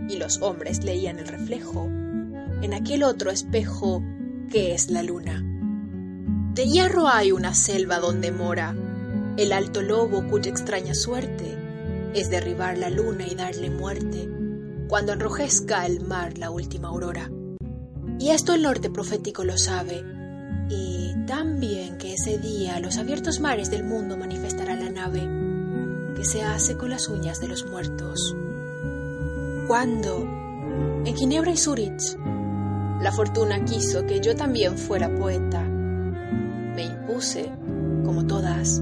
y 0.08 0.16
los 0.16 0.42
hombres 0.42 0.82
leían 0.82 1.20
el 1.20 1.28
reflejo 1.28 1.84
en 2.62 2.74
aquel 2.74 3.04
otro 3.04 3.30
espejo 3.30 4.02
que 4.50 4.74
es 4.74 4.90
la 4.90 5.04
luna. 5.04 5.40
De 6.52 6.66
hierro 6.66 7.06
hay 7.06 7.30
una 7.30 7.54
selva 7.54 8.00
donde 8.00 8.32
mora 8.32 8.74
el 9.36 9.52
alto 9.52 9.82
lobo 9.82 10.26
cuya 10.26 10.50
extraña 10.50 10.96
suerte 10.96 11.56
es 12.12 12.28
derribar 12.28 12.76
la 12.76 12.90
luna 12.90 13.24
y 13.24 13.36
darle 13.36 13.70
muerte 13.70 14.28
cuando 14.88 15.12
enrojezca 15.12 15.86
el 15.86 16.00
mar 16.00 16.38
la 16.38 16.50
última 16.50 16.88
aurora. 16.88 17.30
Y 18.18 18.30
esto 18.30 18.52
el 18.52 18.62
norte 18.62 18.90
profético 18.90 19.44
lo 19.44 19.56
sabe, 19.56 20.02
y 20.70 21.16
también 21.26 21.98
que 21.98 22.14
ese 22.14 22.38
día 22.38 22.78
los 22.78 22.96
abiertos 22.96 23.40
mares 23.40 23.70
del 23.70 23.82
mundo 23.82 24.16
manifestará 24.16 24.76
la 24.76 24.88
nave 24.88 25.28
que 26.14 26.24
se 26.24 26.42
hace 26.42 26.76
con 26.76 26.90
las 26.90 27.08
uñas 27.08 27.40
de 27.40 27.48
los 27.48 27.66
muertos. 27.66 28.36
Cuando, 29.66 30.22
en 31.04 31.16
Ginebra 31.16 31.50
y 31.50 31.56
Zurich, 31.56 32.16
la 33.02 33.10
fortuna 33.10 33.64
quiso 33.64 34.06
que 34.06 34.20
yo 34.20 34.36
también 34.36 34.78
fuera 34.78 35.12
poeta, 35.12 35.62
me 35.62 36.84
impuse, 36.84 37.50
como 38.04 38.26
todas, 38.26 38.80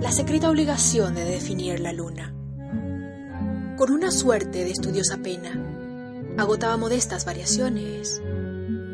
la 0.00 0.12
secreta 0.12 0.50
obligación 0.50 1.14
de 1.14 1.24
definir 1.24 1.80
la 1.80 1.92
luna. 1.92 2.32
Con 3.76 3.90
una 3.90 4.12
suerte 4.12 4.64
de 4.64 4.70
estudiosa 4.70 5.16
pena, 5.16 5.50
agotaba 6.36 6.76
modestas 6.76 7.24
variaciones, 7.24 8.22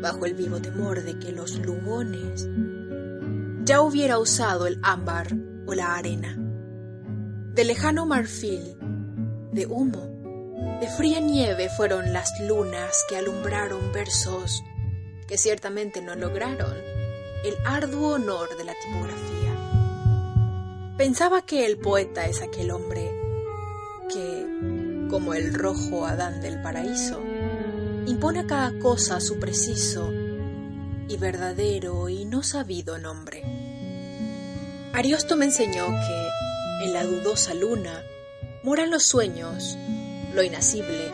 bajo 0.01 0.25
el 0.25 0.33
vivo 0.33 0.59
temor 0.59 1.03
de 1.03 1.19
que 1.19 1.31
los 1.31 1.57
lugones 1.59 2.47
ya 3.63 3.81
hubiera 3.81 4.17
usado 4.17 4.67
el 4.67 4.79
ámbar 4.81 5.27
o 5.67 5.73
la 5.73 5.95
arena. 5.95 6.35
De 7.53 7.63
lejano 7.63 8.05
marfil, 8.05 8.77
de 9.51 9.65
humo, 9.67 10.79
de 10.79 10.87
fría 10.87 11.19
nieve 11.19 11.69
fueron 11.69 12.11
las 12.13 12.31
lunas 12.41 13.03
que 13.07 13.17
alumbraron 13.17 13.91
versos 13.93 14.63
que 15.27 15.37
ciertamente 15.37 16.01
no 16.01 16.15
lograron 16.15 16.73
el 17.45 17.55
arduo 17.65 18.15
honor 18.15 18.49
de 18.57 18.63
la 18.65 18.73
tipografía. 18.73 19.31
Pensaba 20.97 21.45
que 21.45 21.65
el 21.65 21.77
poeta 21.77 22.25
es 22.25 22.41
aquel 22.41 22.71
hombre 22.71 23.11
que, 24.09 25.07
como 25.09 25.33
el 25.33 25.53
rojo 25.53 26.05
Adán 26.05 26.41
del 26.41 26.61
paraíso, 26.61 27.21
impone 28.05 28.41
a 28.41 28.47
cada 28.47 28.77
cosa 28.79 29.19
su 29.19 29.39
preciso 29.39 30.11
y 31.07 31.17
verdadero 31.17 32.09
y 32.09 32.25
no 32.25 32.43
sabido 32.43 32.97
nombre. 32.97 33.43
Ariosto 34.93 35.35
me 35.35 35.45
enseñó 35.45 35.85
que 35.85 36.85
en 36.85 36.93
la 36.93 37.03
dudosa 37.03 37.53
luna 37.53 38.03
moran 38.63 38.91
los 38.91 39.03
sueños, 39.03 39.77
lo 40.33 40.43
inacible, 40.43 41.11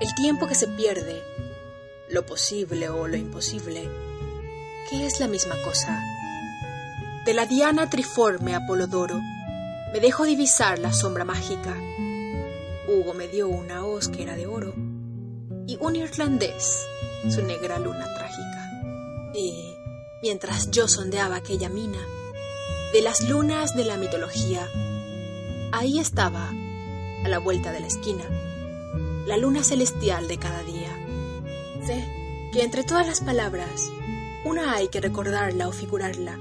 el 0.00 0.14
tiempo 0.14 0.46
que 0.46 0.54
se 0.54 0.68
pierde, 0.68 1.22
lo 2.08 2.26
posible 2.26 2.88
o 2.88 3.08
lo 3.08 3.16
imposible, 3.16 3.88
que 4.90 5.06
es 5.06 5.20
la 5.20 5.28
misma 5.28 5.54
cosa. 5.64 6.02
De 7.24 7.34
la 7.34 7.46
diana 7.46 7.88
triforme 7.88 8.54
Apolodoro 8.54 9.18
me 9.92 10.00
dejo 10.00 10.24
divisar 10.24 10.78
la 10.78 10.92
sombra 10.92 11.24
mágica 11.24 11.74
Hugo 12.86 13.14
me 13.14 13.28
dio 13.28 13.48
una 13.48 13.86
hoz 13.86 14.08
que 14.08 14.22
era 14.22 14.36
de 14.36 14.46
oro 14.46 14.74
y 15.66 15.78
un 15.80 15.96
irlandés 15.96 16.86
su 17.28 17.42
negra 17.42 17.78
luna 17.78 18.06
trágica. 18.14 19.32
Y 19.34 19.76
mientras 20.22 20.70
yo 20.70 20.88
sondeaba 20.88 21.36
aquella 21.36 21.68
mina 21.68 22.00
de 22.92 23.02
las 23.02 23.28
lunas 23.28 23.74
de 23.74 23.84
la 23.84 23.96
mitología, 23.96 24.68
ahí 25.72 25.98
estaba, 25.98 26.50
a 27.24 27.28
la 27.28 27.38
vuelta 27.38 27.72
de 27.72 27.80
la 27.80 27.86
esquina, 27.86 28.24
la 29.26 29.36
luna 29.36 29.64
celestial 29.64 30.28
de 30.28 30.38
cada 30.38 30.62
día. 30.62 30.90
Sé 31.86 32.04
que 32.52 32.62
entre 32.62 32.84
todas 32.84 33.06
las 33.06 33.20
palabras, 33.20 33.90
una 34.44 34.74
hay 34.74 34.88
que 34.88 35.00
recordarla 35.00 35.68
o 35.68 35.72
figurarla. 35.72 36.38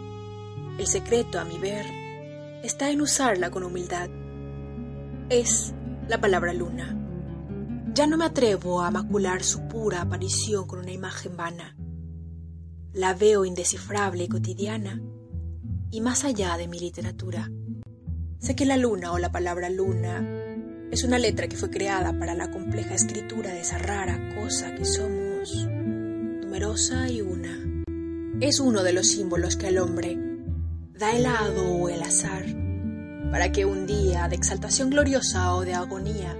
El 0.77 0.88
secreto, 0.88 1.39
a 1.39 1.45
mi 1.45 1.57
ver, 1.57 1.86
está 2.63 2.89
en 2.91 3.01
usarla 3.01 3.49
con 3.49 3.63
humildad. 3.63 4.09
Es 5.29 5.73
la 6.07 6.19
palabra 6.19 6.53
luna. 6.53 7.02
Ya 7.95 8.08
no 8.08 8.17
me 8.17 8.25
atrevo 8.25 8.82
a 8.82 8.89
macular 8.89 9.43
su 9.43 9.67
pura 9.67 10.01
aparición 10.01 10.65
con 10.65 10.79
una 10.79 10.91
imagen 10.91 11.38
vana. 11.38 11.75
La 12.91 13.13
veo 13.13 13.45
indescifrable 13.45 14.23
y 14.23 14.27
cotidiana, 14.27 14.99
y 15.91 16.01
más 16.01 16.23
allá 16.23 16.58
de 16.58 16.67
mi 16.67 16.79
literatura. 16.79 17.51
Sé 18.39 18.56
que 18.56 18.65
la 18.65 18.77
luna 18.77 19.12
o 19.12 19.19
la 19.19 19.32
palabra 19.32 19.69
luna 19.69 20.27
es 20.89 21.03
una 21.03 21.19
letra 21.19 21.47
que 21.47 21.56
fue 21.56 21.69
creada 21.69 22.17
para 22.17 22.34
la 22.34 22.49
compleja 22.49 22.95
escritura 22.95 23.51
de 23.51 23.62
esa 23.62 23.77
rara 23.77 24.34
cosa 24.41 24.73
que 24.73 24.86
somos, 24.86 25.67
numerosa 25.67 27.08
y 27.10 27.21
una. 27.21 27.60
Es 28.41 28.60
uno 28.60 28.82
de 28.82 28.93
los 28.93 29.06
símbolos 29.06 29.56
que 29.56 29.67
al 29.67 29.77
hombre 29.77 30.17
da 30.97 31.15
el 31.15 31.27
hado 31.27 31.75
o 31.75 31.89
el 31.89 32.01
azar 32.01 32.43
para 33.29 33.51
que 33.51 33.65
un 33.65 33.86
día 33.86 34.27
de 34.29 34.36
exaltación 34.36 34.89
gloriosa 34.89 35.53
o 35.53 35.62
de 35.62 35.75
agonía 35.75 36.36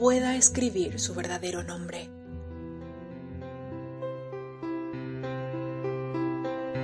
pueda 0.00 0.34
escribir 0.34 0.98
su 0.98 1.14
verdadero 1.14 1.62
nombre. 1.62 2.08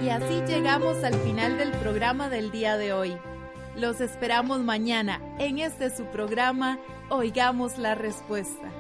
Y 0.05 0.11
así 0.11 0.43
llegamos 0.47 1.03
al 1.03 1.15
final 1.15 1.57
del 1.57 1.73
programa 1.73 2.29
del 2.29 2.51
día 2.51 2.77
de 2.77 2.93
hoy. 2.93 3.17
Los 3.75 4.03
esperamos 4.03 4.61
mañana 4.61 5.23
en 5.39 5.61
este 5.61 5.89
su 5.89 6.05
programa 6.05 6.79
Oigamos 7.09 7.79
la 7.79 7.95
Respuesta. 7.95 8.71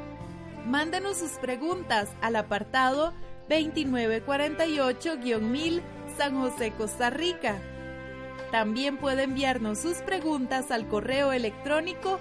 Mándenos 0.67 1.17
sus 1.17 1.39
preguntas 1.39 2.11
al 2.21 2.37
apartado 2.37 3.15
2948-1000 3.49 5.81
San 6.19 6.39
José, 6.39 6.73
Costa 6.73 7.09
Rica. 7.09 7.57
También 8.53 8.99
puede 8.99 9.23
enviarnos 9.23 9.79
sus 9.79 10.03
preguntas 10.03 10.71
al 10.71 10.89
correo 10.89 11.33
electrónico 11.33 12.21